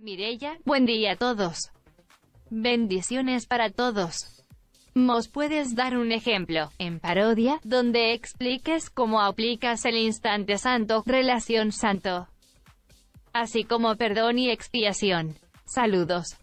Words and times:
Mirella, 0.00 0.58
buen 0.64 0.86
día 0.86 1.12
a 1.12 1.16
todos. 1.16 1.72
Bendiciones 2.50 3.46
para 3.46 3.70
todos. 3.70 4.44
¿Mos 4.94 5.26
puedes 5.26 5.74
dar 5.74 5.98
un 5.98 6.12
ejemplo, 6.12 6.70
en 6.78 7.00
parodia, 7.00 7.58
donde 7.64 8.12
expliques 8.12 8.90
cómo 8.90 9.20
aplicas 9.20 9.84
el 9.84 9.96
instante 9.96 10.56
santo, 10.56 11.02
relación 11.04 11.72
santo? 11.72 12.28
Así 13.32 13.64
como 13.64 13.96
perdón 13.96 14.38
y 14.38 14.50
expiación. 14.50 15.34
Saludos. 15.64 16.36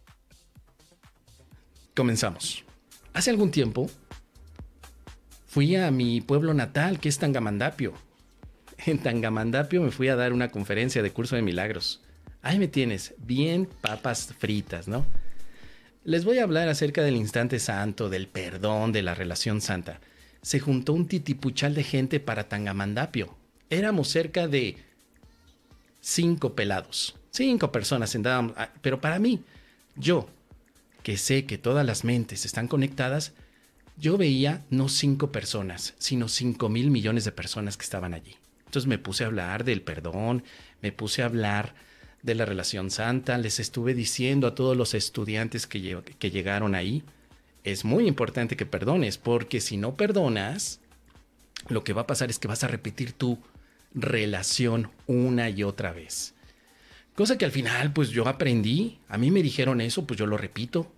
Comenzamos. 1.96 2.66
Hace 3.14 3.30
algún 3.30 3.52
tiempo 3.52 3.90
fui 5.46 5.78
a 5.78 5.92
mi 5.92 6.20
pueblo 6.20 6.54
natal, 6.54 7.00
que 7.00 7.08
es 7.08 7.20
Tangamandapio. 7.20 7.94
En 8.86 9.00
Tangamandapio 9.00 9.82
me 9.82 9.92
fui 9.92 10.10
a 10.10 10.18
dar 10.18 10.34
una 10.34 10.52
conferencia 10.52 11.02
de 11.02 11.14
curso 11.14 11.38
de 11.38 11.42
milagros. 11.42 12.02
Ahí 12.46 12.59
me 12.59 12.68
tienes, 12.68 13.16
bien 13.18 13.68
papas 13.82 14.32
fritas, 14.38 14.88
¿no? 14.88 15.04
Les 16.04 16.26
voy 16.26 16.38
a 16.38 16.44
hablar 16.44 16.70
acerca 16.70 17.02
del 17.02 17.16
instante 17.16 17.58
santo, 17.58 18.08
del 18.08 18.27
perdón, 18.27 18.91
de 18.91 19.02
la 19.02 19.16
relación 19.16 19.62
santa. 19.62 19.99
Se 20.44 20.59
juntó 20.59 20.94
un 20.94 21.08
titipuchal 21.08 21.73
de 21.73 21.84
gente 21.84 22.20
para 22.20 22.48
Tangamandapio. 22.48 23.35
Éramos 23.71 24.09
cerca 24.09 24.48
de 24.48 24.77
cinco 26.02 26.54
pelados, 26.54 27.16
cinco 27.31 27.71
personas 27.71 28.12
sentábamos, 28.12 28.54
ah, 28.57 28.70
pero 28.84 29.02
para 29.02 29.18
mí, 29.18 29.41
yo, 29.96 30.30
que 31.02 31.18
sé 31.18 31.48
que 31.48 31.57
todas 31.57 31.84
las 31.84 32.04
mentes 32.04 32.46
están 32.46 32.68
conectadas, 32.68 33.34
yo 33.98 34.18
veía 34.18 34.63
no 34.70 34.88
cinco 34.88 35.32
personas, 35.32 35.96
sino 35.98 36.27
cinco 36.27 36.70
mil 36.70 36.91
millones 36.91 37.26
de 37.26 37.32
personas 37.32 37.76
que 37.76 37.85
estaban 37.85 38.13
allí. 38.13 38.35
Entonces 38.66 38.88
me 38.88 38.99
puse 38.99 39.23
a 39.23 39.27
hablar 39.27 39.63
del 39.63 39.82
perdón, 39.82 40.43
me 40.84 40.91
puse 40.91 41.23
a 41.23 41.26
hablar 41.26 41.73
de 42.25 42.34
la 42.34 42.45
relación 42.45 42.89
santa, 42.89 43.38
les 43.38 43.59
estuve 43.59 43.93
diciendo 43.93 44.47
a 44.47 44.55
todos 44.55 44.75
los 44.75 44.95
estudiantes 44.95 45.67
que, 45.67 45.79
llegaron 46.31 46.73
ahí, 46.73 47.03
es 47.63 47.85
muy 47.85 48.07
importante 48.07 48.57
que 48.57 48.65
perdones, 48.65 49.20
porque 49.20 49.62
si 49.62 49.77
no 49.77 49.95
perdonas, 49.95 50.79
lo 51.70 51.84
que 51.84 51.93
va 51.93 52.01
a 52.01 52.07
pasar 52.07 52.32
es 52.32 52.40
que 52.40 52.48
vas 52.48 52.63
a 52.63 52.67
repetir 52.67 53.13
tu 53.13 53.37
relación 53.93 54.90
una 55.05 55.49
y 55.51 55.62
otra 55.62 55.93
vez. 55.93 56.34
Cosa 57.13 57.37
que 57.37 57.45
al 57.45 57.51
final, 57.51 57.93
pues 57.93 58.09
yo 58.09 58.27
aprendí, 58.27 58.98
a 59.07 59.20
mí 59.20 59.29
me 59.29 59.43
dijeron 59.43 59.79
eso, 59.79 60.05
pues 60.05 60.20
yo 60.20 60.26
lo 60.26 60.35
repito. 60.35 60.91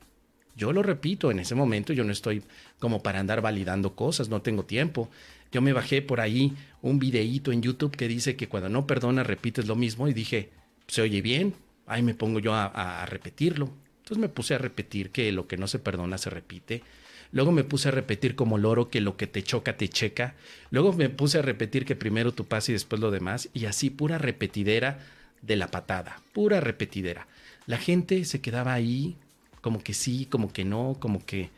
Yo 0.55 0.73
lo 0.73 0.81
repito, 0.81 1.29
en 1.29 1.39
ese 1.39 1.53
momento 1.53 1.93
yo 1.93 2.03
no 2.03 2.11
estoy 2.11 2.41
como 2.79 3.03
para 3.03 3.19
andar 3.19 3.41
validando 3.41 3.95
cosas, 3.95 4.29
no 4.29 4.41
tengo 4.41 4.63
tiempo. 4.63 5.07
Yo 5.51 5.61
me 5.61 5.73
bajé 5.73 6.01
por 6.01 6.19
ahí 6.19 6.53
un 6.81 6.97
videíto 6.97 7.51
en 7.51 7.61
YouTube 7.61 7.95
que 7.95 8.07
dice 8.07 8.35
que 8.35 8.47
cuando 8.47 8.67
no 8.67 8.87
perdonas 8.87 9.27
repites 9.27 9.67
lo 9.67 9.75
mismo 9.75 10.07
y 10.07 10.13
dije, 10.13 10.49
se 10.87 11.01
oye 11.01 11.21
bien, 11.21 11.53
ahí 11.85 12.01
me 12.01 12.13
pongo 12.13 12.39
yo 12.39 12.53
a, 12.53 13.05
repetirlo. 13.05 13.69
Entonces 13.99 14.17
me 14.17 14.29
puse 14.29 14.55
a 14.55 14.57
repetir 14.57 15.11
que 15.11 15.31
lo 15.31 15.47
que 15.47 15.57
no 15.57 15.67
se 15.67 15.79
perdona 15.79 16.17
se 16.17 16.29
repite. 16.29 16.83
Luego 17.31 17.51
me 17.51 17.65
puse 17.65 17.89
a 17.89 17.91
repetir 17.91 18.35
como 18.35 18.57
loro 18.57 18.89
que 18.89 19.01
lo 19.01 19.17
que 19.17 19.27
te 19.27 19.43
choca 19.43 19.75
te 19.75 19.89
checa. 19.89 20.35
Luego 20.71 20.93
me 20.93 21.09
puse 21.09 21.39
a 21.39 21.41
repetir 21.41 21.85
que 21.85 21.95
primero 21.95 22.33
tu 22.33 22.45
paz 22.45 22.69
y 22.69 22.73
después 22.73 23.01
lo 23.01 23.11
demás. 23.11 23.49
Y 23.53 23.65
así 23.65 23.89
pura 23.89 24.17
repetidera 24.17 24.99
de 25.41 25.57
la 25.57 25.69
patada. 25.69 26.21
Pura 26.31 26.61
repetidera. 26.61 27.27
La 27.65 27.77
gente 27.77 28.23
se 28.23 28.39
quedaba 28.39 28.73
ahí 28.73 29.17
como 29.59 29.83
que 29.83 29.93
sí, 29.93 30.25
como 30.25 30.53
que 30.53 30.63
no, 30.63 30.95
como 30.99 31.25
que 31.25 31.49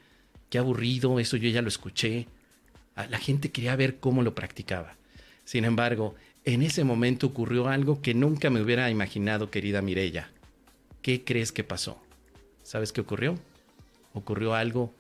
qué 0.49 0.57
aburrido. 0.57 1.19
Eso 1.19 1.37
yo 1.37 1.49
ya 1.49 1.61
lo 1.61 1.67
escuché. 1.67 2.27
Ah, 2.95 3.05
la 3.05 3.19
gente 3.19 3.51
quería 3.51 3.75
ver 3.75 3.99
cómo 3.99 4.23
lo 4.23 4.33
practicaba. 4.33 4.95
Sin 5.45 5.65
embargo, 5.65 6.15
en 6.53 6.63
ese 6.63 6.83
momento 6.83 7.27
ocurrió 7.27 7.67
algo 7.67 8.01
que 8.01 8.13
nunca 8.13 8.49
me 8.49 8.61
hubiera 8.61 8.89
imaginado, 8.89 9.51
querida 9.51 9.81
Mirella. 9.81 10.29
¿Qué 11.01 11.23
crees 11.23 11.51
que 11.51 11.63
pasó? 11.63 12.01
¿Sabes 12.63 12.91
qué 12.91 13.01
ocurrió? 13.01 13.35
Ocurrió 14.13 14.53
algo 14.53 14.93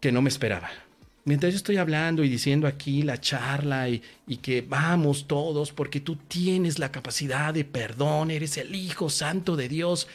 que 0.00 0.12
no 0.12 0.22
me 0.22 0.28
esperaba. 0.28 0.70
Mientras 1.24 1.52
yo 1.52 1.56
estoy 1.56 1.76
hablando 1.76 2.24
y 2.24 2.28
diciendo 2.28 2.66
aquí 2.66 3.02
la 3.02 3.20
charla 3.20 3.88
y, 3.88 4.02
y, 4.26 4.38
que 4.38 4.62
vamos 4.62 5.26
todos 5.26 5.72
porque 5.72 6.00
tú 6.00 6.16
tienes 6.16 6.78
la 6.78 6.90
capacidad 6.90 7.52
de 7.52 7.64
perdón, 7.64 8.30
eres 8.30 8.56
el 8.56 8.74
Hijo 8.74 9.10
Santo 9.10 9.56
de 9.56 9.68
Dios 9.68 10.08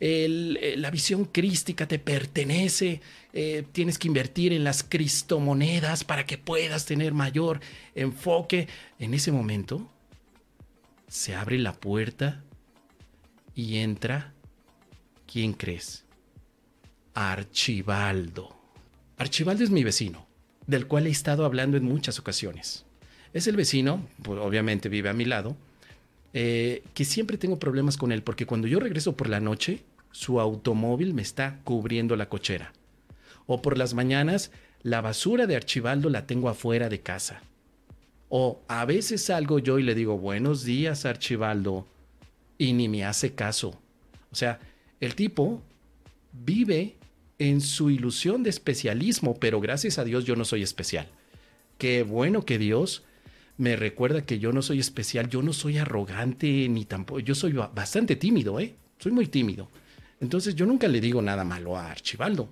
eh, 0.00 0.74
la 0.78 0.90
visión 0.90 1.26
crística 1.26 1.86
te 1.86 1.98
pertenece, 1.98 3.02
eh, 3.34 3.64
tienes 3.70 3.98
que 3.98 4.08
invertir 4.08 4.54
en 4.54 4.64
las 4.64 4.82
cristomonedas 4.82 6.04
para 6.04 6.24
que 6.24 6.38
puedas 6.38 6.86
tener 6.86 7.12
mayor 7.12 7.60
enfoque. 7.94 8.66
En 8.98 9.12
ese 9.12 9.30
momento 9.30 9.90
se 11.06 11.34
abre 11.34 11.58
la 11.58 11.74
puerta 11.74 12.42
y 13.54 13.76
entra, 13.76 14.32
¿quién 15.30 15.52
crees? 15.52 16.06
Archibaldo. 17.12 18.56
Archibaldo 19.18 19.64
es 19.64 19.70
mi 19.70 19.84
vecino, 19.84 20.26
del 20.66 20.86
cual 20.86 21.06
he 21.06 21.10
estado 21.10 21.44
hablando 21.44 21.76
en 21.76 21.84
muchas 21.84 22.18
ocasiones. 22.18 22.86
Es 23.34 23.46
el 23.46 23.56
vecino, 23.56 24.08
pues 24.22 24.40
obviamente 24.40 24.88
vive 24.88 25.10
a 25.10 25.14
mi 25.14 25.26
lado, 25.26 25.58
eh, 26.32 26.82
que 26.94 27.04
siempre 27.04 27.38
tengo 27.38 27.58
problemas 27.58 27.96
con 27.96 28.12
él, 28.12 28.22
porque 28.22 28.46
cuando 28.46 28.68
yo 28.68 28.80
regreso 28.80 29.16
por 29.16 29.28
la 29.28 29.40
noche, 29.40 29.82
su 30.12 30.40
automóvil 30.40 31.14
me 31.14 31.22
está 31.22 31.60
cubriendo 31.64 32.16
la 32.16 32.28
cochera. 32.28 32.72
O 33.46 33.62
por 33.62 33.76
las 33.76 33.94
mañanas, 33.94 34.52
la 34.82 35.00
basura 35.00 35.46
de 35.46 35.56
Archibaldo 35.56 36.08
la 36.08 36.26
tengo 36.26 36.48
afuera 36.48 36.88
de 36.88 37.00
casa. 37.00 37.42
O 38.28 38.60
a 38.68 38.84
veces 38.84 39.24
salgo 39.24 39.58
yo 39.58 39.78
y 39.78 39.82
le 39.82 39.94
digo, 39.94 40.18
buenos 40.18 40.64
días, 40.64 41.04
Archibaldo, 41.04 41.86
y 42.58 42.72
ni 42.72 42.88
me 42.88 43.04
hace 43.04 43.34
caso. 43.34 43.80
O 44.30 44.36
sea, 44.36 44.60
el 45.00 45.14
tipo 45.16 45.62
vive 46.32 46.96
en 47.38 47.60
su 47.60 47.90
ilusión 47.90 48.42
de 48.42 48.50
especialismo, 48.50 49.34
pero 49.40 49.60
gracias 49.60 49.98
a 49.98 50.04
Dios 50.04 50.24
yo 50.24 50.36
no 50.36 50.44
soy 50.44 50.62
especial. 50.62 51.08
Qué 51.78 52.02
bueno 52.02 52.44
que 52.44 52.58
Dios 52.58 53.02
me 53.60 53.76
recuerda 53.76 54.24
que 54.24 54.38
yo 54.38 54.52
no 54.52 54.62
soy 54.62 54.80
especial, 54.80 55.28
yo 55.28 55.42
no 55.42 55.52
soy 55.52 55.76
arrogante 55.76 56.66
ni 56.70 56.86
tampoco, 56.86 57.20
yo 57.20 57.34
soy 57.34 57.52
bastante 57.52 58.16
tímido, 58.16 58.58
¿eh? 58.58 58.74
Soy 58.98 59.12
muy 59.12 59.26
tímido. 59.26 59.68
Entonces 60.18 60.54
yo 60.54 60.64
nunca 60.64 60.88
le 60.88 60.98
digo 60.98 61.20
nada 61.20 61.44
malo 61.44 61.76
a 61.76 61.90
Archibaldo. 61.90 62.48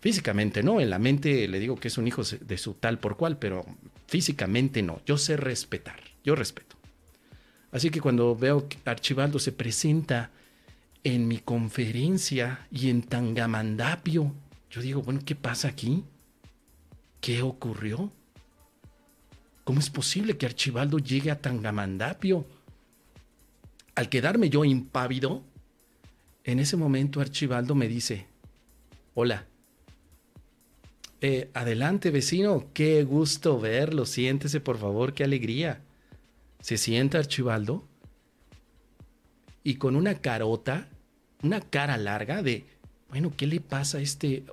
Físicamente 0.00 0.62
no, 0.62 0.80
en 0.80 0.90
la 0.90 1.00
mente 1.00 1.48
le 1.48 1.58
digo 1.58 1.74
que 1.74 1.88
es 1.88 1.98
un 1.98 2.06
hijo 2.06 2.22
de 2.22 2.56
su 2.56 2.74
tal 2.74 3.00
por 3.00 3.16
cual, 3.16 3.36
pero 3.36 3.66
físicamente 4.06 4.80
no. 4.80 5.00
Yo 5.04 5.18
sé 5.18 5.36
respetar, 5.36 5.98
yo 6.22 6.36
respeto. 6.36 6.76
Así 7.72 7.90
que 7.90 8.00
cuando 8.00 8.36
veo 8.36 8.68
que 8.68 8.78
Archibaldo 8.84 9.40
se 9.40 9.50
presenta 9.50 10.30
en 11.02 11.26
mi 11.26 11.38
conferencia 11.38 12.64
y 12.70 12.90
en 12.90 13.02
Tangamandapio, 13.02 14.32
yo 14.70 14.82
digo, 14.82 15.02
bueno, 15.02 15.20
¿qué 15.24 15.34
pasa 15.34 15.66
aquí? 15.66 16.04
¿Qué 17.20 17.42
ocurrió? 17.42 18.12
¿Cómo 19.68 19.80
es 19.80 19.90
posible 19.90 20.38
que 20.38 20.46
Archibaldo 20.46 20.96
llegue 20.96 21.30
a 21.30 21.42
Tangamandapio? 21.42 22.46
Al 23.96 24.08
quedarme 24.08 24.48
yo 24.48 24.64
impávido, 24.64 25.42
en 26.44 26.58
ese 26.58 26.78
momento 26.78 27.20
Archibaldo 27.20 27.74
me 27.74 27.86
dice, 27.86 28.24
hola, 29.12 29.44
eh, 31.20 31.50
adelante 31.52 32.10
vecino, 32.10 32.70
qué 32.72 33.04
gusto 33.04 33.60
verlo, 33.60 34.06
siéntese 34.06 34.60
por 34.60 34.78
favor, 34.78 35.12
qué 35.12 35.24
alegría. 35.24 35.82
Se 36.62 36.78
sienta 36.78 37.18
Archibaldo 37.18 37.86
y 39.62 39.74
con 39.74 39.96
una 39.96 40.14
carota, 40.14 40.88
una 41.42 41.60
cara 41.60 41.98
larga 41.98 42.42
de, 42.42 42.64
bueno, 43.10 43.34
¿qué 43.36 43.46
le 43.46 43.60
pasa 43.60 43.98
a 43.98 44.00
este? 44.00 44.46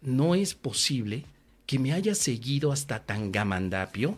no 0.00 0.34
es 0.34 0.54
posible 0.54 1.26
que 1.66 1.78
me 1.78 1.92
haya 1.92 2.14
seguido 2.14 2.72
hasta 2.72 3.04
Tangamandapio 3.04 4.16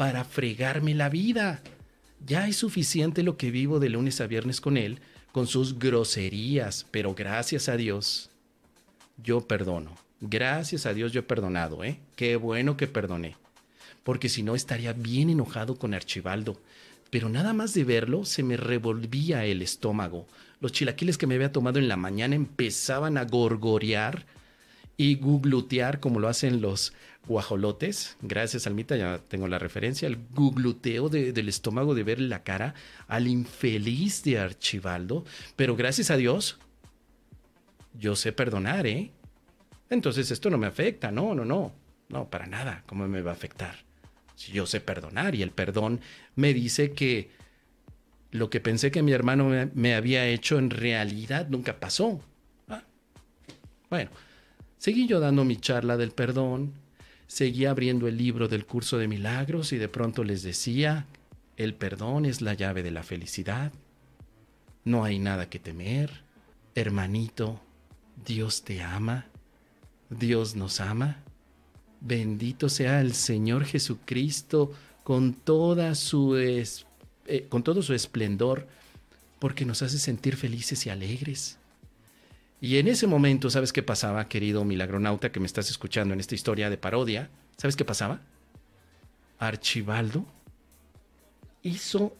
para 0.00 0.24
fregarme 0.24 0.94
la 0.94 1.10
vida. 1.10 1.60
Ya 2.26 2.48
es 2.48 2.56
suficiente 2.56 3.22
lo 3.22 3.36
que 3.36 3.50
vivo 3.50 3.80
de 3.80 3.90
lunes 3.90 4.22
a 4.22 4.26
viernes 4.26 4.58
con 4.58 4.78
él 4.78 4.98
con 5.30 5.46
sus 5.46 5.78
groserías, 5.78 6.86
pero 6.90 7.14
gracias 7.14 7.68
a 7.68 7.76
Dios, 7.76 8.30
yo 9.22 9.42
perdono. 9.42 9.94
Gracias 10.22 10.86
a 10.86 10.94
Dios 10.94 11.12
yo 11.12 11.20
he 11.20 11.22
perdonado, 11.22 11.84
¿eh? 11.84 12.00
Qué 12.16 12.36
bueno 12.36 12.78
que 12.78 12.86
perdoné. 12.86 13.36
Porque 14.02 14.30
si 14.30 14.42
no 14.42 14.54
estaría 14.54 14.94
bien 14.94 15.28
enojado 15.28 15.76
con 15.76 15.92
Archibaldo. 15.92 16.58
Pero 17.10 17.28
nada 17.28 17.52
más 17.52 17.74
de 17.74 17.84
verlo 17.84 18.24
se 18.24 18.42
me 18.42 18.56
revolvía 18.56 19.44
el 19.44 19.60
estómago. 19.60 20.26
Los 20.62 20.72
chilaquiles 20.72 21.18
que 21.18 21.26
me 21.26 21.34
había 21.34 21.52
tomado 21.52 21.78
en 21.78 21.88
la 21.88 21.98
mañana 21.98 22.36
empezaban 22.36 23.18
a 23.18 23.26
gorgorear 23.26 24.24
y 25.00 25.14
guglutear 25.14 25.98
como 25.98 26.20
lo 26.20 26.28
hacen 26.28 26.60
los 26.60 26.92
guajolotes. 27.26 28.18
Gracias, 28.20 28.66
Almita, 28.66 28.96
ya 28.96 29.16
tengo 29.16 29.48
la 29.48 29.58
referencia. 29.58 30.06
El 30.06 30.18
gugluteo 30.34 31.08
del 31.08 31.48
estómago 31.48 31.94
de 31.94 32.02
ver 32.02 32.20
la 32.20 32.42
cara 32.42 32.74
al 33.08 33.26
infeliz 33.26 34.22
de 34.24 34.38
Archibaldo. 34.38 35.24
Pero 35.56 35.74
gracias 35.74 36.10
a 36.10 36.18
Dios, 36.18 36.58
yo 37.94 38.14
sé 38.14 38.32
perdonar, 38.32 38.86
¿eh? 38.86 39.10
Entonces 39.88 40.30
esto 40.30 40.50
no 40.50 40.58
me 40.58 40.66
afecta, 40.66 41.10
no, 41.10 41.34
no, 41.34 41.46
no. 41.46 41.72
No, 42.10 42.28
para 42.28 42.44
nada. 42.44 42.82
¿Cómo 42.84 43.08
me 43.08 43.22
va 43.22 43.30
a 43.30 43.34
afectar? 43.34 43.76
Si 44.34 44.52
yo 44.52 44.66
sé 44.66 44.82
perdonar 44.82 45.34
y 45.34 45.40
el 45.40 45.50
perdón 45.50 46.02
me 46.36 46.52
dice 46.52 46.92
que 46.92 47.30
lo 48.32 48.50
que 48.50 48.60
pensé 48.60 48.90
que 48.90 49.02
mi 49.02 49.12
hermano 49.12 49.50
me, 49.72 49.94
había 49.94 50.26
hecho 50.26 50.58
en 50.58 50.68
realidad 50.68 51.48
nunca 51.48 51.80
pasó. 51.80 52.20
Ah, 52.68 52.82
bueno, 53.88 54.10
seguí 54.80 55.06
yo 55.06 55.20
dando 55.20 55.44
mi 55.44 55.58
charla 55.58 55.98
del 55.98 56.10
perdón, 56.10 56.72
seguí 57.26 57.66
abriendo 57.66 58.08
el 58.08 58.16
libro 58.16 58.48
del 58.48 58.64
curso 58.64 58.96
de 58.96 59.08
milagros 59.08 59.74
y 59.74 59.76
de 59.76 59.88
pronto 59.88 60.24
les 60.24 60.42
decía, 60.42 61.06
el 61.58 61.74
perdón 61.74 62.24
es 62.24 62.40
la 62.40 62.54
llave 62.54 62.82
de 62.82 62.90
la 62.90 63.02
felicidad, 63.02 63.72
no 64.84 65.04
hay 65.04 65.18
nada 65.18 65.50
que 65.50 65.58
temer, 65.58 66.24
hermanito, 66.74 67.60
Dios 68.24 68.64
te 68.64 68.82
ama, 68.82 69.26
Dios 70.08 70.56
nos 70.56 70.80
ama, 70.80 71.18
bendito 72.00 72.70
sea 72.70 73.02
el 73.02 73.12
Señor 73.12 73.66
Jesucristo 73.66 74.72
con 75.04 75.34
toda 75.34 75.94
su 75.94 76.38
eh, 76.38 77.46
con 77.50 77.62
todo 77.62 77.82
su 77.82 77.92
esplendor, 77.92 78.66
porque 79.38 79.66
nos 79.66 79.82
hace 79.82 79.98
sentir 79.98 80.36
felices 80.36 80.86
y 80.86 80.90
alegres. 80.90 81.59
Y 82.60 82.78
en 82.78 82.88
ese 82.88 83.06
momento, 83.06 83.48
¿sabes 83.50 83.72
qué 83.72 83.82
pasaba, 83.82 84.28
querido 84.28 84.64
milagronauta 84.64 85.32
que 85.32 85.40
me 85.40 85.46
estás 85.46 85.70
escuchando 85.70 86.12
en 86.14 86.20
esta 86.20 86.34
historia 86.34 86.68
de 86.68 86.76
parodia? 86.76 87.30
¿Sabes 87.56 87.76
qué 87.76 87.84
pasaba? 87.84 88.20
Archibaldo 89.38 90.26
hizo 91.62 92.14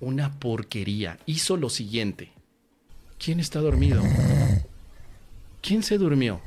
una 0.00 0.38
porquería. 0.38 1.18
Hizo 1.26 1.56
lo 1.56 1.70
siguiente. 1.70 2.32
¿Quién 3.18 3.38
está 3.38 3.60
dormido? 3.60 4.02
¿Quién 5.62 5.82
se 5.82 5.98
durmió? 5.98 6.40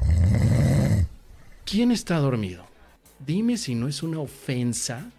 ¿Quién 1.66 1.92
está 1.92 2.18
dormido? 2.18 2.66
Dime 3.26 3.58
si 3.58 3.76
no 3.76 3.88
es 3.88 4.04
una 4.04 4.20
ofensa 4.20 5.12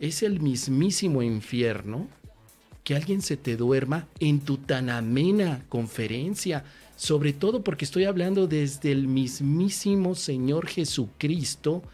es 0.00 0.22
el 0.22 0.40
mismísimo 0.40 1.22
infierno 1.22 2.08
que 2.90 2.96
alguien 2.96 3.22
se 3.22 3.36
te 3.36 3.56
duerma 3.56 4.08
en 4.18 4.40
tu 4.40 4.56
tan 4.56 4.90
amena 4.90 5.64
conferencia, 5.68 6.64
sobre 6.96 7.32
todo 7.32 7.62
porque 7.62 7.84
estoy 7.84 8.02
hablando 8.02 8.48
desde 8.48 8.90
el 8.90 9.06
mismísimo 9.06 10.16
Señor 10.16 10.66
Jesucristo, 10.66 11.84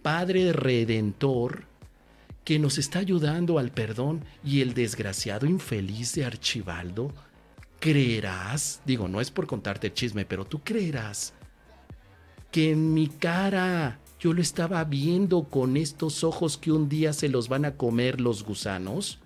Padre 0.00 0.54
Redentor, 0.54 1.64
que 2.44 2.58
nos 2.58 2.78
está 2.78 3.00
ayudando 3.00 3.58
al 3.58 3.72
perdón 3.72 4.24
y 4.42 4.62
el 4.62 4.72
desgraciado 4.72 5.44
infeliz 5.44 6.14
de 6.14 6.24
Archibaldo, 6.24 7.12
creerás, 7.78 8.80
digo, 8.86 9.06
no 9.06 9.20
es 9.20 9.30
por 9.30 9.46
contarte 9.46 9.88
el 9.88 9.92
chisme, 9.92 10.24
pero 10.24 10.46
tú 10.46 10.62
creerás 10.64 11.34
que 12.50 12.70
en 12.70 12.94
mi 12.94 13.08
cara 13.08 14.00
yo 14.18 14.32
lo 14.32 14.40
estaba 14.40 14.82
viendo 14.84 15.44
con 15.44 15.76
estos 15.76 16.24
ojos 16.24 16.56
que 16.56 16.72
un 16.72 16.88
día 16.88 17.12
se 17.12 17.28
los 17.28 17.50
van 17.50 17.66
a 17.66 17.76
comer 17.76 18.18
los 18.18 18.44
gusanos. 18.44 19.20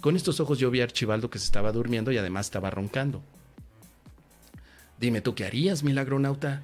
Con 0.00 0.14
estos 0.14 0.38
ojos 0.40 0.58
yo 0.58 0.70
vi 0.70 0.80
a 0.80 0.84
Archibaldo 0.84 1.30
que 1.30 1.38
se 1.38 1.44
estaba 1.44 1.72
durmiendo 1.72 2.12
y 2.12 2.18
además 2.18 2.46
estaba 2.46 2.70
roncando. 2.70 3.22
Dime 4.98 5.20
tú 5.20 5.34
qué 5.34 5.44
harías, 5.44 5.82
milagronauta. 5.82 6.62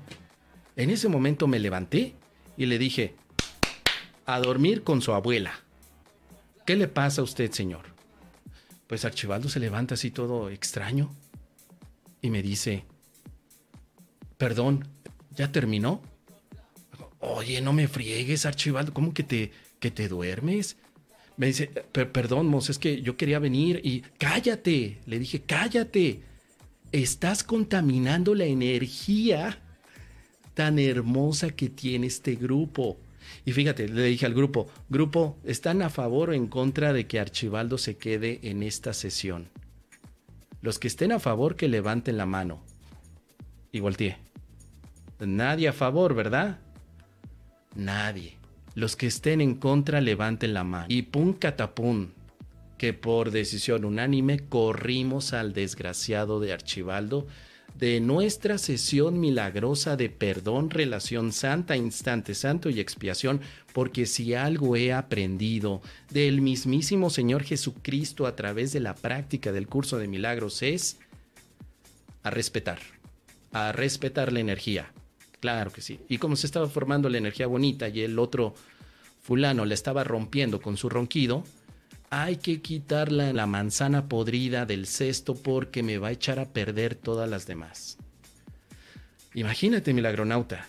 En 0.76 0.90
ese 0.90 1.08
momento 1.08 1.46
me 1.46 1.58
levanté 1.58 2.14
y 2.56 2.66
le 2.66 2.78
dije, 2.78 3.14
a 4.26 4.38
dormir 4.40 4.82
con 4.82 5.02
su 5.02 5.12
abuela. 5.12 5.60
¿Qué 6.64 6.76
le 6.76 6.88
pasa 6.88 7.20
a 7.20 7.24
usted, 7.24 7.50
señor? 7.50 7.86
Pues 8.86 9.04
Archibaldo 9.04 9.48
se 9.48 9.60
levanta 9.60 9.94
así 9.94 10.10
todo 10.10 10.50
extraño 10.50 11.14
y 12.22 12.30
me 12.30 12.42
dice, 12.42 12.84
perdón, 14.38 14.88
¿ya 15.36 15.50
terminó? 15.52 16.02
Oye, 17.18 17.60
no 17.60 17.72
me 17.72 17.88
friegues, 17.88 18.46
Archibaldo, 18.46 18.94
¿cómo 18.94 19.12
que 19.12 19.22
te, 19.22 19.52
que 19.80 19.90
te 19.90 20.08
duermes? 20.08 20.76
Me 21.36 21.46
dice, 21.46 21.66
perdón, 21.66 22.46
Mos, 22.46 22.70
es 22.70 22.78
que 22.78 23.02
yo 23.02 23.16
quería 23.16 23.38
venir 23.38 23.80
y 23.82 24.02
cállate. 24.18 25.00
Le 25.06 25.18
dije, 25.18 25.42
cállate. 25.42 26.22
Estás 26.92 27.42
contaminando 27.42 28.34
la 28.34 28.44
energía 28.44 29.58
tan 30.54 30.78
hermosa 30.78 31.50
que 31.50 31.68
tiene 31.68 32.06
este 32.06 32.36
grupo. 32.36 32.98
Y 33.44 33.52
fíjate, 33.52 33.88
le 33.88 34.04
dije 34.04 34.26
al 34.26 34.34
grupo, 34.34 34.68
grupo, 34.88 35.36
¿están 35.44 35.82
a 35.82 35.90
favor 35.90 36.30
o 36.30 36.32
en 36.32 36.46
contra 36.46 36.92
de 36.92 37.06
que 37.06 37.18
Archibaldo 37.18 37.78
se 37.78 37.96
quede 37.96 38.38
en 38.42 38.62
esta 38.62 38.92
sesión? 38.92 39.48
Los 40.60 40.78
que 40.78 40.88
estén 40.88 41.10
a 41.10 41.18
favor, 41.18 41.56
que 41.56 41.68
levanten 41.68 42.16
la 42.16 42.26
mano. 42.26 42.62
Y 43.72 43.80
volteé. 43.80 44.18
Nadie 45.18 45.68
a 45.68 45.72
favor, 45.72 46.14
¿verdad? 46.14 46.58
Nadie. 47.74 48.36
Los 48.74 48.96
que 48.96 49.06
estén 49.06 49.40
en 49.40 49.54
contra 49.54 50.00
levanten 50.00 50.54
la 50.54 50.64
mano. 50.64 50.86
Y 50.88 51.02
pum 51.02 51.32
catapum, 51.32 52.08
que 52.78 52.92
por 52.92 53.30
decisión 53.30 53.84
unánime 53.84 54.40
corrimos 54.48 55.32
al 55.32 55.52
desgraciado 55.52 56.40
de 56.40 56.52
Archibaldo 56.52 57.26
de 57.78 58.00
nuestra 58.00 58.58
sesión 58.58 59.18
milagrosa 59.18 59.96
de 59.96 60.08
perdón, 60.08 60.70
relación 60.70 61.32
santa, 61.32 61.76
instante 61.76 62.34
santo 62.34 62.70
y 62.70 62.80
expiación, 62.80 63.40
porque 63.72 64.06
si 64.06 64.34
algo 64.34 64.76
he 64.76 64.92
aprendido 64.92 65.82
del 66.10 66.40
mismísimo 66.40 67.10
Señor 67.10 67.42
Jesucristo 67.42 68.26
a 68.26 68.36
través 68.36 68.72
de 68.72 68.80
la 68.80 68.94
práctica 68.94 69.50
del 69.50 69.66
curso 69.66 69.98
de 69.98 70.06
milagros 70.06 70.62
es 70.62 70.98
a 72.22 72.30
respetar, 72.30 72.78
a 73.52 73.72
respetar 73.72 74.32
la 74.32 74.40
energía, 74.40 74.92
Claro 75.44 75.70
que 75.70 75.82
sí. 75.82 76.00
Y 76.08 76.16
como 76.16 76.36
se 76.36 76.46
estaba 76.46 76.70
formando 76.70 77.10
la 77.10 77.18
energía 77.18 77.46
bonita 77.46 77.90
y 77.90 78.00
el 78.00 78.18
otro 78.18 78.54
fulano 79.20 79.66
le 79.66 79.74
estaba 79.74 80.02
rompiendo 80.02 80.62
con 80.62 80.78
su 80.78 80.88
ronquido, 80.88 81.44
hay 82.08 82.36
que 82.36 82.62
quitarla 82.62 83.30
la 83.34 83.46
manzana 83.46 84.08
podrida 84.08 84.64
del 84.64 84.86
cesto 84.86 85.34
porque 85.34 85.82
me 85.82 85.98
va 85.98 86.08
a 86.08 86.12
echar 86.12 86.38
a 86.38 86.54
perder 86.54 86.94
todas 86.94 87.28
las 87.28 87.46
demás. 87.46 87.98
Imagínate, 89.34 89.92
milagronauta. 89.92 90.66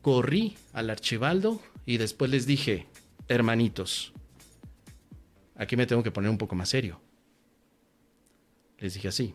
Corrí 0.00 0.56
al 0.72 0.88
archibaldo 0.88 1.60
y 1.84 1.98
después 1.98 2.30
les 2.30 2.46
dije, 2.46 2.86
hermanitos, 3.28 4.14
aquí 5.54 5.76
me 5.76 5.86
tengo 5.86 6.02
que 6.02 6.10
poner 6.10 6.30
un 6.30 6.38
poco 6.38 6.54
más 6.54 6.70
serio. 6.70 6.98
Les 8.78 8.94
dije 8.94 9.08
así, 9.08 9.34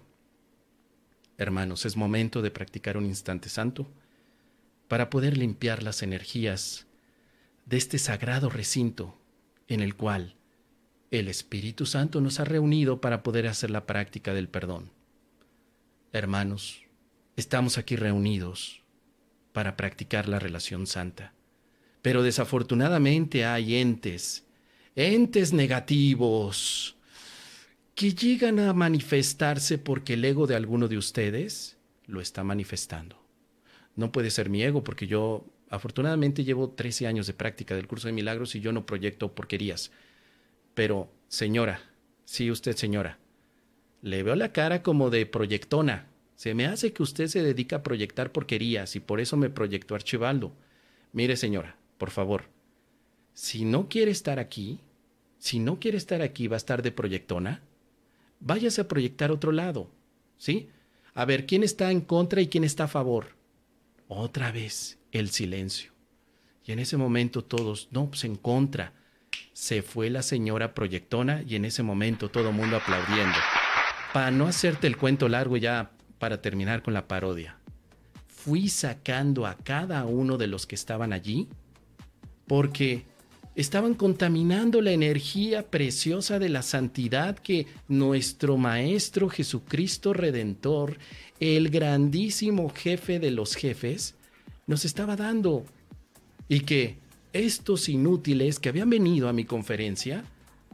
hermanos, 1.38 1.86
es 1.86 1.96
momento 1.96 2.42
de 2.42 2.50
practicar 2.50 2.98
un 2.98 3.06
instante 3.06 3.50
santo 3.50 3.88
para 4.88 5.10
poder 5.10 5.38
limpiar 5.38 5.84
las 5.84 6.02
energías 6.02 6.88
de 7.66 7.78
este 7.78 8.00
sagrado 8.00 8.50
recinto 8.50 9.18
en 9.68 9.82
el 9.82 9.96
cual 9.96 10.36
el 11.12 11.28
Espíritu 11.28 11.86
Santo 11.86 12.22
nos 12.22 12.40
ha 12.40 12.46
reunido 12.46 13.02
para 13.02 13.24
poder 13.24 13.48
hacer 13.48 13.70
la 13.70 13.86
práctica 13.86 14.34
del 14.34 14.50
perdón. 14.50 14.92
Hermanos, 16.14 16.84
estamos 17.36 17.78
aquí 17.78 17.96
reunidos 17.96 18.82
para 19.52 19.76
practicar 19.76 20.28
la 20.28 20.40
relación 20.40 20.88
santa, 20.88 21.34
pero 22.02 22.24
desafortunadamente 22.24 23.46
hay 23.46 23.76
entes, 23.76 24.46
entes 24.96 25.54
negativos, 25.54 26.96
que 27.96 28.14
llegan 28.14 28.60
a 28.60 28.74
manifestarse 28.74 29.78
porque 29.78 30.14
el 30.14 30.24
ego 30.24 30.46
de 30.46 30.56
alguno 30.56 30.88
de 30.88 30.98
ustedes 30.98 31.78
lo 32.06 32.22
está 32.22 32.44
manifestando 32.44 33.27
no 33.98 34.12
puede 34.12 34.30
ser 34.30 34.50
mi 34.50 34.64
ego 34.64 34.84
porque 34.84 35.08
yo 35.08 35.44
afortunadamente 35.70 36.46
llevo 36.46 36.70
13 36.70 37.08
años 37.08 37.28
de 37.28 37.34
práctica 37.34 37.76
del 37.76 37.88
curso 37.88 38.08
de 38.08 38.14
milagros 38.14 38.56
y 38.56 38.62
yo 38.62 38.72
no 38.72 38.86
proyecto 38.86 39.34
porquerías. 39.34 39.92
Pero, 40.74 41.10
señora, 41.28 41.82
sí 42.24 42.50
usted 42.50 42.76
señora, 42.76 43.18
le 44.02 44.24
veo 44.24 44.36
la 44.36 44.54
cara 44.54 44.84
como 44.84 45.10
de 45.10 45.26
proyectona. 45.26 46.08
Se 46.36 46.54
me 46.54 46.68
hace 46.68 46.94
que 46.94 47.02
usted 47.02 47.28
se 47.28 47.42
dedica 47.42 47.78
a 47.78 47.84
proyectar 47.84 48.32
porquerías 48.32 48.96
y 48.96 49.00
por 49.00 49.20
eso 49.20 49.36
me 49.36 49.50
proyectó 49.50 49.96
Archibaldo. 49.96 50.54
Mire, 51.12 51.36
señora, 51.36 51.76
por 51.98 52.12
favor, 52.12 52.44
si 53.34 53.66
no 53.66 53.90
quiere 53.90 54.12
estar 54.12 54.38
aquí, 54.38 54.80
si 55.40 55.58
no 55.58 55.80
quiere 55.80 55.98
estar 55.98 56.22
aquí, 56.22 56.48
va 56.48 56.56
a 56.56 56.58
estar 56.58 56.84
de 56.84 56.92
proyectona, 56.92 57.62
váyase 58.40 58.82
a 58.82 58.88
proyectar 58.88 59.32
otro 59.32 59.52
lado, 59.52 59.90
¿sí? 60.38 60.70
A 61.16 61.26
ver, 61.26 61.48
¿quién 61.48 61.64
está 61.64 61.92
en 61.92 62.02
contra 62.02 62.42
y 62.42 62.48
quién 62.48 62.64
está 62.64 62.84
a 62.84 62.88
favor? 62.88 63.37
Otra 64.08 64.52
vez 64.52 64.98
el 65.12 65.30
silencio. 65.30 65.92
Y 66.66 66.72
en 66.72 66.80
ese 66.80 66.98
momento 66.98 67.44
todos, 67.44 67.88
no, 67.92 68.08
pues 68.08 68.24
en 68.24 68.36
contra. 68.36 68.94
Se 69.54 69.82
fue 69.82 70.10
la 70.10 70.22
señora 70.22 70.74
proyectona 70.74 71.42
y 71.48 71.56
en 71.56 71.66
ese 71.66 71.84
momento 71.84 72.30
todo 72.30 72.50
el 72.50 72.56
mundo 72.56 72.78
aplaudiendo. 72.78 73.38
Para 74.14 74.32
no 74.32 74.48
hacerte 74.48 74.88
el 74.88 74.98
cuento 74.98 75.30
largo 75.30 75.58
ya 75.58 75.92
para 76.20 76.42
terminar 76.42 76.84
con 76.84 76.94
la 76.94 77.08
parodia. 77.08 77.58
Fui 78.28 78.70
sacando 78.70 79.46
a 79.46 79.56
cada 79.56 80.06
uno 80.06 80.38
de 80.38 80.48
los 80.48 80.66
que 80.66 80.76
estaban 80.76 81.14
allí 81.14 81.48
porque 82.48 83.06
estaban 83.58 83.96
contaminando 83.96 84.82
la 84.82 84.92
energía 84.92 85.64
preciosa 85.72 86.38
de 86.38 86.48
la 86.48 86.62
santidad 86.62 87.36
que 87.40 87.66
nuestro 87.88 88.56
Maestro 88.58 89.30
Jesucristo 89.30 90.14
Redentor 90.14 91.00
el 91.40 91.70
grandísimo 91.70 92.70
jefe 92.70 93.20
de 93.20 93.32
los 93.32 93.56
jefes 93.56 94.14
nos 94.68 94.86
estaba 94.86 95.16
dando. 95.16 95.66
Y 96.48 96.62
que 96.62 97.00
estos 97.34 97.90
inútiles 97.90 98.60
que 98.60 98.70
habían 98.70 98.92
venido 98.92 99.28
a 99.28 99.34
mi 99.34 99.44
conferencia 99.44 100.24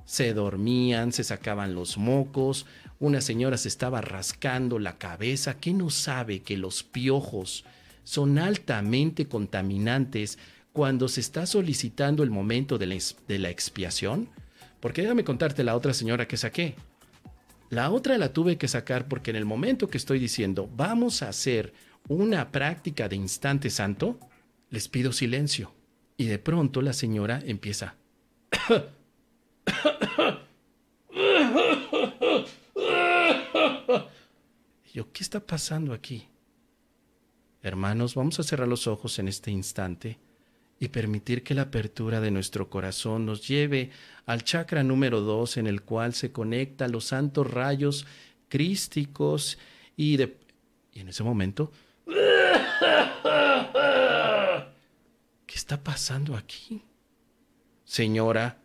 Se 0.06 0.34
dormían, 0.34 1.14
se 1.14 1.24
sacaban 1.24 1.74
los 1.76 1.98
mocos, 1.98 2.66
una 3.00 3.22
señora 3.22 3.58
se 3.58 3.70
estaba 3.70 4.02
rascando 4.02 4.78
la 4.78 4.98
cabeza. 4.98 5.58
¿Qué 5.62 5.74
no 5.74 5.90
sabe 5.90 6.42
que 6.42 6.58
los 6.58 6.84
piojos 6.84 7.64
son 8.04 8.38
altamente 8.38 9.30
contaminantes 9.30 10.38
cuando 10.74 11.08
se 11.08 11.22
está 11.22 11.46
solicitando 11.46 12.24
el 12.24 12.32
momento 12.32 12.78
de 12.80 12.88
la, 13.40 13.50
expiación? 13.50 14.28
Porque 14.80 15.04
déjame 15.04 15.24
contarte 15.24 15.64
la 15.64 15.76
otra 15.76 15.94
señora 15.94 16.28
que 16.28 16.36
saqué. 16.36 16.76
La 17.70 17.92
otra 17.92 18.18
la 18.18 18.34
tuve 18.34 18.58
que 18.58 18.68
sacar 18.68 19.08
porque 19.08 19.30
en 19.30 19.38
el 19.38 19.46
momento 19.46 19.88
que 19.88 19.98
estoy 19.98 20.20
diciendo 20.20 20.70
vamos 20.76 21.22
a 21.22 21.30
hacer 21.30 21.74
una 22.10 22.52
práctica 22.52 23.08
de 23.08 23.16
instante 23.16 23.70
santo, 23.70 24.20
les 24.70 24.90
pido 24.90 25.14
silencio. 25.14 25.74
Y 26.18 26.26
de 26.26 26.40
pronto 26.40 26.82
la 26.82 26.94
señora 26.94 27.42
empieza. 27.46 27.96
yo, 34.94 35.12
¿qué 35.12 35.24
está 35.24 35.40
pasando 35.40 35.94
aquí? 35.94 36.28
Hermanos, 37.62 38.16
vamos 38.16 38.40
a 38.40 38.44
cerrar 38.44 38.68
los 38.68 38.88
ojos 38.88 39.18
en 39.20 39.28
este 39.28 39.50
instante 39.50 40.20
y 40.84 40.90
permitir 40.90 41.44
que 41.44 41.54
la 41.54 41.62
apertura 41.62 42.20
de 42.20 42.30
nuestro 42.30 42.70
corazón 42.70 43.26
nos 43.26 43.48
lleve 43.48 43.92
al 44.26 44.44
chakra 44.44 44.84
número 44.84 45.22
dos 45.22 45.56
en 45.56 45.66
el 45.66 45.84
cual 45.84 46.14
se 46.14 46.34
conecta 46.34 46.90
los 46.90 47.06
santos 47.06 47.50
rayos 47.50 48.06
crísticos 48.50 49.58
y 49.96 50.18
de 50.18 50.36
y 50.92 51.00
en 51.00 51.08
ese 51.08 51.24
momento 51.24 51.72
¿Qué 55.46 55.56
está 55.56 55.82
pasando 55.82 56.36
aquí? 56.36 56.84
Señora, 57.86 58.58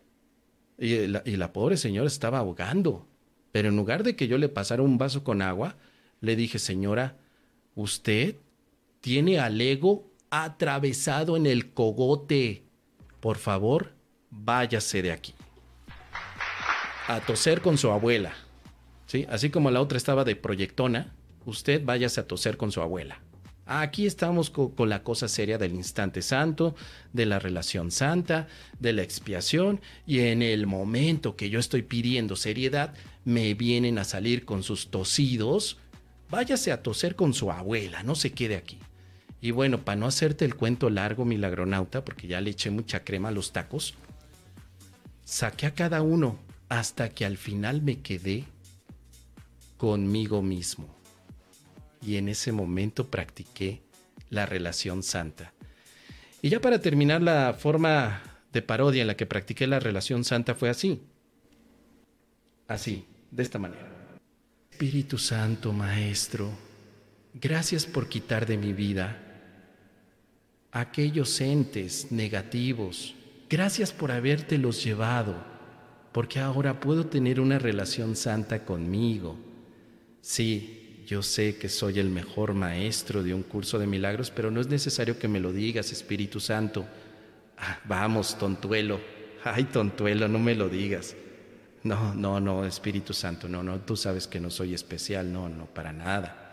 y 0.77 1.07
la, 1.07 1.23
y 1.25 1.37
la 1.37 1.53
pobre 1.53 1.77
señora 1.77 2.09
estaba 2.09 2.39
ahogando, 2.39 3.07
pero 3.53 3.69
en 3.69 3.77
lugar 3.77 4.03
de 4.03 4.17
que 4.17 4.27
yo 4.27 4.39
le 4.39 4.49
pasara 4.49 4.83
un 4.83 4.99
vaso 4.99 5.23
con 5.23 5.41
agua, 5.41 5.77
le 6.21 6.35
dije, 6.35 6.59
señora, 6.59 7.17
usted 7.77 8.35
tiene 9.01 9.39
al 9.39 9.61
ego 9.61 10.08
atravesado 10.30 11.37
en 11.37 11.47
el 11.47 11.73
cogote. 11.73 12.64
Por 13.20 13.38
favor, 13.38 13.92
váyase 14.30 15.02
de 15.02 15.12
aquí. 15.12 15.35
A 17.06 17.20
toser 17.20 17.61
con 17.61 17.78
su 17.78 17.90
abuela. 17.90 18.35
¿Sí? 19.06 19.26
Así 19.30 19.50
como 19.50 19.70
la 19.70 19.80
otra 19.80 19.97
estaba 19.97 20.25
de 20.25 20.37
proyectona, 20.37 21.14
usted 21.47 21.82
váyase 21.85 22.20
a 22.20 22.26
toser 22.26 22.56
con 22.56 22.70
su 22.70 22.82
abuela. 22.82 23.20
Aquí 23.70 24.06
estamos 24.06 24.49
con, 24.49 24.88
la 24.88 25.02
cosa 25.02 25.28
seria 25.28 25.58
del 25.58 25.75
instante 25.75 26.23
santo, 26.23 26.75
de 27.12 27.26
la 27.26 27.38
relación 27.38 27.90
santa, 27.90 28.49
de 28.78 28.94
la 28.94 29.02
expiación, 29.02 29.82
y 30.06 30.20
en 30.20 30.40
el 30.40 30.66
momento 30.66 31.37
que 31.37 31.50
yo 31.50 31.61
estoy 31.61 31.82
pidiendo 31.82 32.35
seriedad, 32.35 32.94
me 33.26 33.52
vienen 33.52 33.99
a 33.99 34.04
salir 34.04 34.47
con 34.47 34.62
sus 34.62 34.90
tosidos. 34.90 35.76
Váyase 36.30 36.73
a 36.73 36.82
toser 36.82 37.14
con 37.14 37.35
su 37.35 37.52
abuela, 37.52 38.02
no 38.02 38.14
se 38.14 38.32
quede 38.32 38.56
aquí. 38.56 38.78
Y 39.40 39.52
bueno, 39.52 39.85
para 39.85 39.97
no 39.97 40.07
hacerte 40.07 40.45
el 40.45 40.57
cuento 40.57 40.90
largo, 40.90 41.25
milagronauta, 41.25 42.04
porque 42.04 42.26
ya 42.26 42.40
le 42.40 42.50
eché 42.50 42.71
mucha 42.71 43.04
crema 43.04 43.28
a 43.28 43.33
los 43.33 43.52
tacos, 43.52 43.95
saqué 45.25 45.66
a 45.66 45.75
cada 45.75 46.02
uno 46.02 46.38
hasta 46.68 47.11
que 47.11 47.25
al 47.25 47.37
final 47.37 47.83
me 47.83 48.00
quedé 48.00 48.45
conmigo 49.76 50.42
mismo 50.42 50.99
y 52.02 52.16
en 52.16 52.28
ese 52.28 52.52
momento 52.52 53.09
practiqué 53.09 53.83
la 54.30 54.47
relación 54.47 55.02
santa. 55.02 55.52
Y 56.42 56.50
ya 56.50 56.61
para 56.61 56.80
terminar, 56.80 57.23
la 57.23 57.54
forma 57.59 58.23
de 58.52 58.62
parodia 58.62 59.02
en 59.02 59.09
la 59.09 59.16
que 59.16 59.26
practiqué 59.26 59.66
la 59.66 59.80
relación 59.80 60.25
santa 60.25 60.54
fue 60.54 60.68
así. 60.68 61.02
Así, 62.66 63.04
de 63.30 63.42
esta 63.42 63.59
manera. 63.59 63.88
Espíritu 64.71 65.18
Santo, 65.18 65.73
Maestro, 65.73 66.50
gracias 67.35 67.87
por 67.87 68.09
quitar 68.09 68.47
de 68.47 68.59
mi 68.59 68.73
vida 68.73 69.27
aquellos 70.73 71.41
entes 71.41 72.11
negativos. 72.11 73.15
Gracias 73.49 73.93
por 73.93 74.13
habértelos 74.13 74.85
llevado, 74.85 75.35
porque 76.13 76.39
ahora 76.39 76.81
puedo 76.81 77.07
tener 77.07 77.41
una 77.41 77.59
relación 77.59 78.17
santa 78.17 78.65
conmigo. 78.65 79.37
Sí, 80.21 81.05
yo 81.07 81.23
sé 81.23 81.57
que 81.57 81.71
soy 81.71 81.99
el 81.99 82.11
mejor 82.11 82.53
maestro 82.53 83.23
de 83.23 83.33
un 83.33 83.43
curso 83.43 83.79
de 83.79 83.87
milagros, 83.87 84.31
pero 84.31 84.51
no 84.51 84.61
es 84.61 84.69
necesario 84.69 85.19
que 85.19 85.29
me 85.29 85.41
lo 85.41 85.53
digas, 85.53 85.91
Espíritu 85.91 86.41
Santo. 86.41 86.87
Ah, 87.57 87.81
vamos, 87.87 88.39
tontuelo. 88.39 89.01
Ay, 89.45 89.65
tontuelo, 89.65 90.29
no 90.29 90.39
me 90.39 90.55
lo 90.55 90.69
digas. 90.69 91.17
No, 91.85 92.15
no, 92.15 92.41
no, 92.41 92.67
Espíritu 92.67 93.15
Santo, 93.15 93.49
no, 93.49 93.63
no, 93.63 93.81
tú 93.81 93.97
sabes 93.97 94.27
que 94.27 94.41
no 94.41 94.51
soy 94.51 94.75
especial, 94.75 95.33
no, 95.33 95.49
no, 95.49 95.67
para 95.67 95.93
nada. 95.93 96.45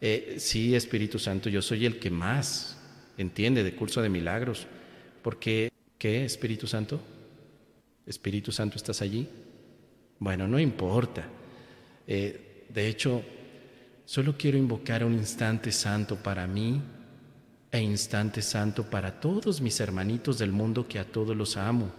Eh, 0.00 0.36
sí, 0.38 0.74
Espíritu 0.74 1.18
Santo, 1.18 1.50
yo 1.50 1.60
soy 1.60 1.84
el 1.84 1.98
que 1.98 2.10
más 2.10 2.78
entiende 3.18 3.62
de 3.62 3.74
curso 3.74 4.02
de 4.02 4.08
milagros. 4.08 4.66
Porque, 5.22 5.72
¿qué, 5.98 6.24
Espíritu 6.24 6.66
Santo? 6.66 7.00
Espíritu 8.06 8.52
Santo, 8.52 8.76
¿estás 8.76 9.02
allí? 9.02 9.28
Bueno, 10.18 10.46
no 10.46 10.58
importa. 10.58 11.24
Eh, 12.06 12.66
de 12.68 12.88
hecho, 12.88 13.22
Solo 14.06 14.36
quiero 14.38 14.56
invocar 14.56 15.04
un 15.04 15.14
instante 15.14 15.72
santo 15.72 16.14
para 16.14 16.46
mí 16.46 16.80
e 17.72 17.80
instante 17.80 18.40
santo 18.40 18.88
para 18.88 19.20
todos 19.20 19.60
mis 19.60 19.80
hermanitos 19.80 20.38
del 20.38 20.52
mundo 20.52 20.86
que 20.86 21.00
a 21.00 21.04
todos 21.04 21.36
los 21.36 21.56
amo. 21.56 21.90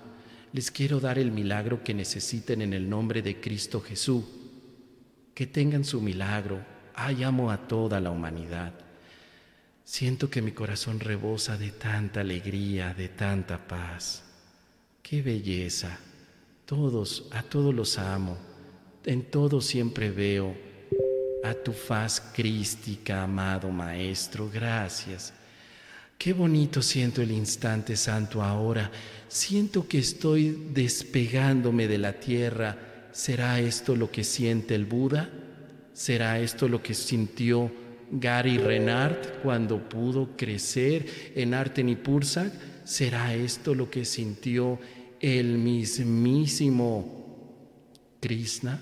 Les 0.54 0.72
quiero 0.72 1.02
dar 1.02 1.20
el 1.20 1.34
milagro 1.34 1.84
que 1.84 1.94
necesiten 1.94 2.62
en 2.62 2.72
el 2.72 2.90
nombre 2.90 3.22
de 3.22 3.42
Cristo 3.42 3.82
Jesús. 3.82 4.24
Que 5.34 5.48
tengan 5.48 5.84
su 5.84 6.00
milagro. 6.00 6.64
Ay, 6.96 7.24
amo 7.24 7.52
a 7.52 7.68
toda 7.68 8.00
la 8.00 8.10
humanidad. 8.10 8.74
Siento 9.88 10.30
que 10.30 10.42
mi 10.42 10.52
corazón 10.52 11.00
rebosa 11.00 11.58
de 11.58 11.72
tanta 11.72 12.20
alegría, 12.20 12.94
de 12.94 13.08
tanta 13.08 13.70
paz. 13.70 14.22
Qué 15.02 15.22
belleza. 15.22 15.98
Todos, 16.66 17.30
a 17.32 17.42
todos 17.42 17.74
los 17.74 17.98
amo. 17.98 18.38
En 19.06 19.24
todos 19.32 19.66
siempre 19.66 20.12
veo 20.12 20.54
a 21.42 21.54
tu 21.54 21.72
faz 21.72 22.22
crística, 22.36 23.24
amado 23.24 23.70
Maestro. 23.70 24.50
Gracias. 24.54 25.34
Qué 26.18 26.34
bonito 26.34 26.82
siento 26.82 27.22
el 27.22 27.32
instante 27.32 27.96
santo 27.96 28.44
ahora. 28.44 28.92
Siento 29.30 29.88
que 29.88 30.00
estoy 30.00 30.68
despegándome 30.74 31.88
de 31.88 31.98
la 31.98 32.20
tierra. 32.20 33.08
¿Será 33.14 33.62
esto 33.62 33.96
lo 33.96 34.12
que 34.12 34.26
siente 34.26 34.76
el 34.76 34.84
Buda? 34.84 35.30
¿Será 35.94 36.42
esto 36.42 36.68
lo 36.68 36.84
que 36.84 36.94
sintió 36.94 37.87
Gary 38.12 38.58
Renard 38.58 39.42
cuando 39.44 39.88
pudo 39.88 40.36
crecer 40.38 41.32
en 41.36 41.54
Artenipursa? 41.54 42.52
¿Será 42.84 43.34
esto 43.34 43.76
lo 43.76 43.90
que 43.90 44.06
sintió 44.06 44.80
el 45.20 45.58
mismísimo 45.58 47.18
Krishna? 48.20 48.82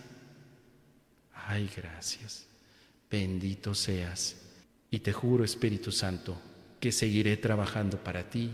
Ay, 1.34 1.70
gracias. 1.76 2.46
Bendito 3.10 3.74
seas. 3.74 4.36
Y 4.92 5.00
te 5.00 5.12
juro, 5.12 5.44
Espíritu 5.44 5.92
Santo, 5.92 6.40
que 6.80 6.92
seguiré 6.92 7.38
trabajando 7.38 7.98
para 8.04 8.30
ti 8.30 8.52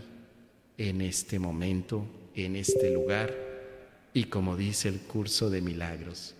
en 0.78 1.00
este 1.00 1.38
momento, 1.38 2.06
en 2.34 2.56
este 2.56 2.92
lugar, 2.92 3.34
y 4.14 4.24
como 4.24 4.56
dice 4.56 4.88
el 4.88 5.00
curso 5.00 5.50
de 5.50 5.60
milagros. 5.60 6.34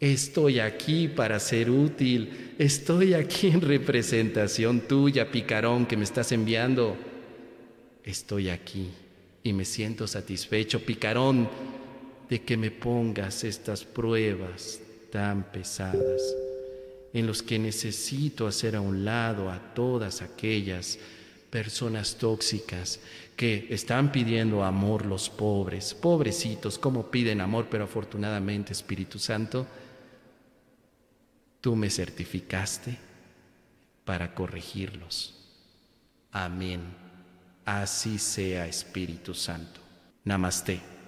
Estoy 0.00 0.60
aquí 0.60 1.08
para 1.08 1.38
ser 1.38 1.70
útil. 1.70 2.54
Estoy 2.58 3.12
aquí 3.12 3.48
en 3.48 3.60
representación 3.60 4.80
tuya, 4.80 5.30
picarón, 5.30 5.84
que 5.84 5.98
me 5.98 6.04
estás 6.04 6.32
enviando. 6.32 6.96
Estoy 8.02 8.48
aquí 8.48 8.88
y 9.42 9.52
me 9.52 9.66
siento 9.66 10.06
satisfecho, 10.06 10.80
picarón, 10.80 11.50
de 12.30 12.40
que 12.40 12.56
me 12.56 12.70
pongas 12.70 13.44
estas 13.44 13.84
pruebas 13.84 14.80
tan 15.12 15.42
pesadas 15.52 16.34
en 17.12 17.26
los 17.26 17.42
que 17.42 17.58
necesito 17.58 18.46
hacer 18.46 18.76
a 18.76 18.80
un 18.80 19.04
lado 19.04 19.50
a 19.50 19.74
todas 19.74 20.22
aquellas 20.22 20.98
personas 21.50 22.16
tóxicas 22.16 23.00
que 23.36 23.66
están 23.70 24.12
pidiendo 24.12 24.64
amor 24.64 25.04
los 25.04 25.28
pobres, 25.28 25.92
pobrecitos, 25.92 26.78
como 26.78 27.10
piden 27.10 27.40
amor, 27.40 27.66
pero 27.68 27.84
afortunadamente 27.84 28.72
Espíritu 28.72 29.18
Santo, 29.18 29.66
tú 31.60 31.76
me 31.76 31.90
certificaste 31.90 32.98
para 34.04 34.34
corregirlos. 34.34 35.36
Amén. 36.32 36.80
Así 37.64 38.18
sea 38.18 38.66
Espíritu 38.66 39.34
Santo. 39.34 39.80
Namaste. 40.24 40.99